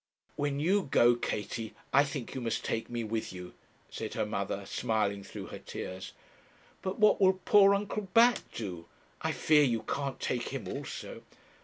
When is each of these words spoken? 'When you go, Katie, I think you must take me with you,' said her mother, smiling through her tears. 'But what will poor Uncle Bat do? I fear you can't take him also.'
'When 0.35 0.59
you 0.59 0.87
go, 0.89 1.13
Katie, 1.13 1.75
I 1.93 2.03
think 2.03 2.33
you 2.33 2.41
must 2.41 2.65
take 2.65 2.89
me 2.89 3.03
with 3.03 3.31
you,' 3.31 3.53
said 3.91 4.15
her 4.15 4.25
mother, 4.25 4.65
smiling 4.65 5.23
through 5.23 5.45
her 5.53 5.59
tears. 5.59 6.13
'But 6.81 6.97
what 6.97 7.21
will 7.21 7.39
poor 7.45 7.75
Uncle 7.75 8.07
Bat 8.11 8.41
do? 8.51 8.87
I 9.21 9.31
fear 9.31 9.61
you 9.63 9.83
can't 9.83 10.19
take 10.19 10.49
him 10.49 10.67
also.' 10.67 11.21